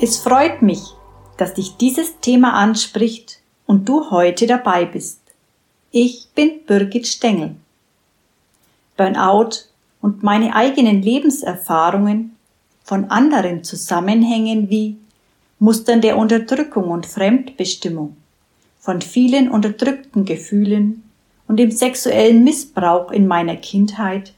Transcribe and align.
Es 0.00 0.16
freut 0.18 0.62
mich, 0.62 0.94
dass 1.38 1.54
dich 1.54 1.76
dieses 1.76 2.20
Thema 2.20 2.52
anspricht 2.52 3.40
und 3.66 3.88
du 3.88 4.12
heute 4.12 4.46
dabei 4.46 4.84
bist. 4.84 5.20
Ich 5.90 6.28
bin 6.36 6.64
Birgit 6.64 7.08
Stengel. 7.08 7.56
Burnout 8.96 9.64
und 10.00 10.22
meine 10.22 10.54
eigenen 10.54 11.02
Lebenserfahrungen 11.02 12.36
von 12.84 13.06
anderen 13.06 13.64
Zusammenhängen 13.64 14.70
wie 14.70 14.98
Mustern 15.58 16.00
der 16.00 16.16
Unterdrückung 16.16 16.90
und 16.90 17.04
Fremdbestimmung, 17.04 18.16
von 18.78 19.02
vielen 19.02 19.50
unterdrückten 19.50 20.24
Gefühlen 20.24 21.02
und 21.48 21.56
dem 21.56 21.72
sexuellen 21.72 22.44
Missbrauch 22.44 23.10
in 23.10 23.26
meiner 23.26 23.56
Kindheit 23.56 24.32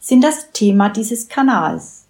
sind 0.00 0.22
das 0.22 0.52
Thema 0.52 0.90
dieses 0.90 1.28
Kanals. 1.28 2.04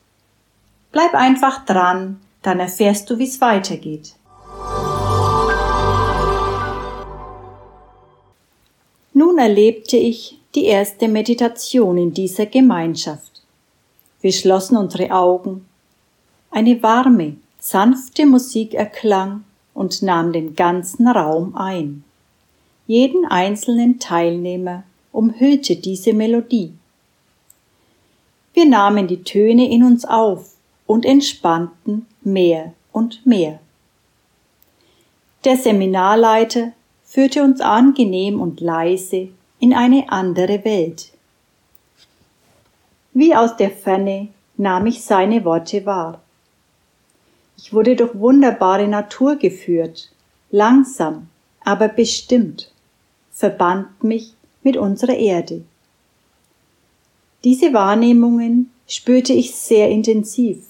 Bleib 0.90 1.14
einfach 1.14 1.64
dran, 1.64 2.18
dann 2.42 2.60
erfährst 2.60 3.08
du, 3.08 3.18
wie 3.18 3.24
es 3.24 3.40
weitergeht. 3.40 4.14
Nun 9.14 9.38
erlebte 9.38 9.96
ich 9.96 10.38
die 10.54 10.64
erste 10.64 11.08
Meditation 11.08 11.96
in 11.96 12.12
dieser 12.12 12.46
Gemeinschaft. 12.46 13.42
Wir 14.20 14.32
schlossen 14.32 14.76
unsere 14.76 15.10
Augen. 15.10 15.66
Eine 16.50 16.82
warme, 16.82 17.36
sanfte 17.60 18.26
Musik 18.26 18.74
erklang 18.74 19.44
und 19.74 20.02
nahm 20.02 20.32
den 20.32 20.54
ganzen 20.54 21.08
Raum 21.08 21.56
ein. 21.56 22.04
Jeden 22.86 23.24
einzelnen 23.24 23.98
Teilnehmer 23.98 24.82
umhüllte 25.12 25.76
diese 25.76 26.12
Melodie. 26.12 26.72
Wir 28.54 28.66
nahmen 28.66 29.06
die 29.06 29.22
Töne 29.22 29.70
in 29.70 29.82
uns 29.82 30.04
auf 30.04 30.52
und 30.86 31.06
entspannten 31.06 32.06
mehr 32.24 32.74
und 32.92 33.26
mehr. 33.26 33.60
Der 35.44 35.56
Seminarleiter 35.56 36.72
führte 37.04 37.42
uns 37.42 37.60
angenehm 37.60 38.40
und 38.40 38.60
leise 38.60 39.28
in 39.58 39.74
eine 39.74 40.10
andere 40.10 40.64
Welt. 40.64 41.12
Wie 43.12 43.34
aus 43.34 43.56
der 43.56 43.70
Ferne 43.70 44.28
nahm 44.56 44.86
ich 44.86 45.04
seine 45.04 45.44
Worte 45.44 45.84
wahr. 45.84 46.20
Ich 47.58 47.72
wurde 47.72 47.94
durch 47.96 48.14
wunderbare 48.14 48.88
Natur 48.88 49.36
geführt, 49.36 50.10
langsam, 50.50 51.28
aber 51.60 51.88
bestimmt, 51.88 52.72
verband 53.30 54.02
mich 54.02 54.34
mit 54.62 54.76
unserer 54.76 55.16
Erde. 55.16 55.64
Diese 57.44 57.72
Wahrnehmungen 57.72 58.70
spürte 58.86 59.32
ich 59.32 59.54
sehr 59.54 59.90
intensiv. 59.90 60.64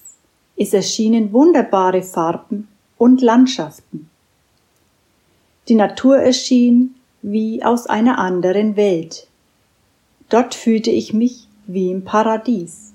Es 0.57 0.73
erschienen 0.73 1.33
wunderbare 1.33 2.03
Farben 2.03 2.69
und 2.99 3.21
Landschaften. 3.21 4.09
Die 5.69 5.75
Natur 5.75 6.19
erschien 6.19 6.95
wie 7.23 7.63
aus 7.63 7.87
einer 7.87 8.19
anderen 8.19 8.77
Welt. 8.77 9.29
Dort 10.29 10.55
fühlte 10.55 10.91
ich 10.91 11.13
mich 11.13 11.47
wie 11.67 11.91
im 11.91 12.05
Paradies. 12.05 12.93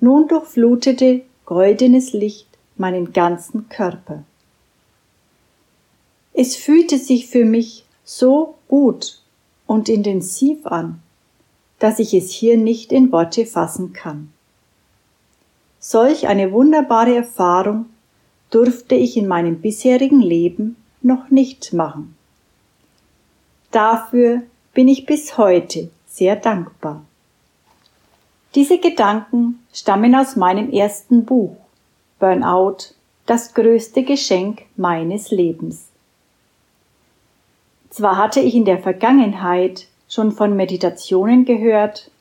Nun 0.00 0.26
durchflutete 0.28 1.22
goldenes 1.44 2.12
Licht 2.12 2.48
meinen 2.76 3.12
ganzen 3.12 3.68
Körper. 3.68 4.24
Es 6.32 6.56
fühlte 6.56 6.98
sich 6.98 7.26
für 7.26 7.44
mich 7.44 7.84
so 8.04 8.54
gut 8.68 9.20
und 9.66 9.88
intensiv 9.88 10.66
an, 10.66 11.00
dass 11.78 11.98
ich 11.98 12.14
es 12.14 12.30
hier 12.30 12.56
nicht 12.56 12.90
in 12.90 13.12
Worte 13.12 13.44
fassen 13.44 13.92
kann. 13.92 14.32
Solch 15.84 16.28
eine 16.28 16.52
wunderbare 16.52 17.16
Erfahrung 17.16 17.86
durfte 18.50 18.94
ich 18.94 19.16
in 19.16 19.26
meinem 19.26 19.60
bisherigen 19.60 20.20
Leben 20.20 20.76
noch 21.02 21.28
nicht 21.30 21.72
machen. 21.72 22.16
Dafür 23.72 24.42
bin 24.74 24.86
ich 24.86 25.06
bis 25.06 25.36
heute 25.36 25.90
sehr 26.06 26.36
dankbar. 26.36 27.04
Diese 28.54 28.78
Gedanken 28.78 29.66
stammen 29.72 30.14
aus 30.14 30.36
meinem 30.36 30.70
ersten 30.70 31.24
Buch 31.24 31.56
Burnout, 32.20 32.94
das 33.26 33.52
größte 33.52 34.04
Geschenk 34.04 34.62
meines 34.76 35.32
Lebens. 35.32 35.88
Zwar 37.90 38.18
hatte 38.18 38.38
ich 38.38 38.54
in 38.54 38.64
der 38.64 38.78
Vergangenheit 38.78 39.88
schon 40.08 40.30
von 40.30 40.54
Meditationen 40.54 41.44
gehört 41.44 42.11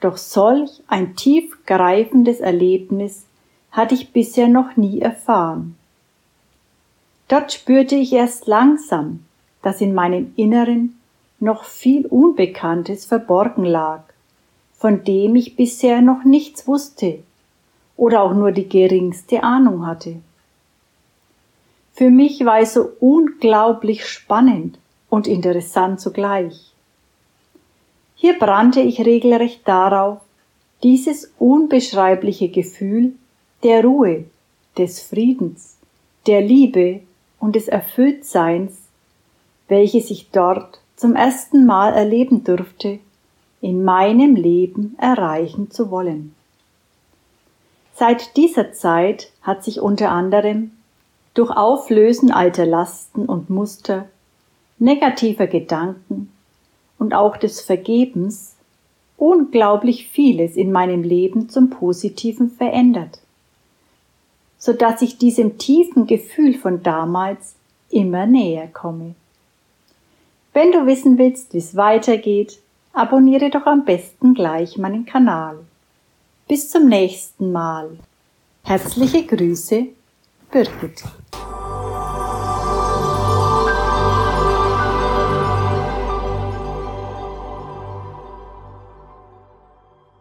doch 0.00 0.16
solch 0.16 0.82
ein 0.86 1.16
tiefgreifendes 1.16 2.40
Erlebnis 2.40 3.24
hatte 3.70 3.94
ich 3.94 4.12
bisher 4.12 4.48
noch 4.48 4.76
nie 4.76 5.00
erfahren. 5.00 5.76
Dort 7.28 7.52
spürte 7.52 7.96
ich 7.96 8.12
erst 8.12 8.46
langsam, 8.46 9.24
dass 9.62 9.80
in 9.80 9.94
meinem 9.94 10.32
Inneren 10.36 10.98
noch 11.40 11.64
viel 11.64 12.06
Unbekanntes 12.06 13.04
verborgen 13.04 13.64
lag, 13.64 14.02
von 14.76 15.04
dem 15.04 15.36
ich 15.36 15.56
bisher 15.56 16.00
noch 16.00 16.24
nichts 16.24 16.66
wusste 16.66 17.18
oder 17.96 18.22
auch 18.22 18.32
nur 18.32 18.52
die 18.52 18.68
geringste 18.68 19.42
Ahnung 19.42 19.86
hatte. 19.86 20.16
Für 21.92 22.10
mich 22.10 22.44
war 22.44 22.60
es 22.60 22.74
so 22.74 22.90
unglaublich 23.00 24.06
spannend 24.06 24.78
und 25.10 25.26
interessant 25.26 26.00
zugleich. 26.00 26.72
Hier 28.20 28.36
brannte 28.36 28.80
ich 28.80 29.00
regelrecht 29.06 29.60
darauf, 29.66 30.18
dieses 30.82 31.32
unbeschreibliche 31.38 32.48
Gefühl 32.48 33.12
der 33.62 33.84
Ruhe, 33.84 34.24
des 34.76 35.00
Friedens, 35.00 35.76
der 36.26 36.40
Liebe 36.40 37.00
und 37.38 37.54
des 37.54 37.68
Erfülltseins, 37.68 38.76
welches 39.68 40.10
ich 40.10 40.30
dort 40.32 40.80
zum 40.96 41.14
ersten 41.14 41.64
Mal 41.64 41.92
erleben 41.94 42.42
durfte, 42.42 42.98
in 43.60 43.84
meinem 43.84 44.34
Leben 44.34 44.96
erreichen 44.98 45.70
zu 45.70 45.92
wollen. 45.92 46.34
Seit 47.94 48.36
dieser 48.36 48.72
Zeit 48.72 49.30
hat 49.42 49.62
sich 49.62 49.80
unter 49.80 50.10
anderem 50.10 50.72
durch 51.34 51.50
Auflösen 51.50 52.32
alter 52.32 52.66
Lasten 52.66 53.26
und 53.26 53.48
Muster, 53.48 54.08
negativer 54.80 55.46
Gedanken 55.46 56.32
und 56.98 57.14
auch 57.14 57.36
des 57.36 57.60
Vergebens 57.60 58.54
unglaublich 59.16 60.08
vieles 60.08 60.56
in 60.56 60.72
meinem 60.72 61.02
Leben 61.02 61.48
zum 61.48 61.70
Positiven 61.70 62.50
verändert, 62.50 63.20
so 64.58 64.72
dass 64.72 65.02
ich 65.02 65.18
diesem 65.18 65.58
tiefen 65.58 66.06
Gefühl 66.06 66.54
von 66.54 66.82
damals 66.82 67.54
immer 67.90 68.26
näher 68.26 68.68
komme. 68.68 69.14
Wenn 70.52 70.72
du 70.72 70.86
wissen 70.86 71.18
willst, 71.18 71.54
wie 71.54 71.58
es 71.58 71.76
weitergeht, 71.76 72.58
abonniere 72.92 73.50
doch 73.50 73.66
am 73.66 73.84
besten 73.84 74.34
gleich 74.34 74.76
meinen 74.76 75.06
Kanal. 75.06 75.58
Bis 76.48 76.70
zum 76.70 76.88
nächsten 76.88 77.52
Mal. 77.52 77.90
Herzliche 78.64 79.24
Grüße, 79.24 79.86
Birgit. 80.50 81.04